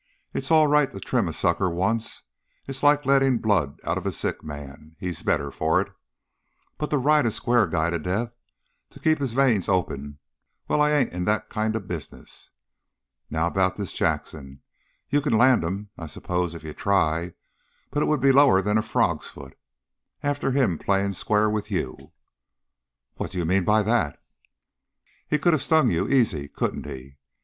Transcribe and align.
It's 0.33 0.49
all 0.49 0.65
right 0.65 0.89
to 0.91 0.99
trim 0.99 1.27
a 1.27 1.31
sucker 1.33 1.69
once; 1.69 2.23
it's 2.65 2.81
like 2.81 3.05
letting 3.05 3.33
the 3.33 3.41
blood 3.41 3.79
of 3.81 4.03
a 4.03 4.11
sick 4.11 4.43
man 4.43 4.95
he's 4.97 5.21
better 5.21 5.51
for 5.51 5.79
it. 5.79 5.93
But 6.79 6.89
to 6.89 6.97
ride 6.97 7.27
a 7.27 7.29
square 7.29 7.67
guy 7.67 7.91
to 7.91 7.99
death, 7.99 8.35
to 8.89 8.99
keep 8.99 9.19
his 9.19 9.33
veins 9.33 9.69
open 9.69 10.17
well, 10.67 10.81
I 10.81 10.89
ain't 10.89 11.13
in 11.13 11.25
that 11.25 11.51
kind 11.51 11.75
of 11.75 11.87
business. 11.87 12.49
Now 13.29 13.45
about 13.45 13.75
this 13.75 13.93
Jackson; 13.93 14.63
you 15.11 15.21
can 15.21 15.33
land 15.37 15.63
him, 15.63 15.91
I 15.99 16.07
s'pose, 16.07 16.55
if 16.55 16.63
you 16.63 16.73
try, 16.73 17.35
but 17.91 18.01
it 18.01 18.07
would 18.07 18.21
be 18.21 18.31
lower 18.31 18.59
than 18.63 18.79
a 18.79 18.81
frog's 18.81 19.27
foot, 19.27 19.55
after 20.23 20.49
him 20.49 20.79
playing 20.79 21.13
square 21.13 21.47
with 21.47 21.69
you." 21.69 22.11
"What 23.17 23.29
do 23.29 23.37
you 23.37 23.45
mean 23.45 23.65
by 23.65 23.83
that?" 23.83 24.19
"He 25.27 25.37
could 25.37 25.53
have 25.53 25.61
stung 25.61 25.91
you, 25.91 26.09
easy, 26.09 26.47
couldn't 26.47 26.87
he? 26.87 27.17